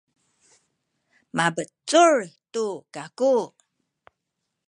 [1.35, 2.15] mabecul
[2.51, 3.35] tu kaku.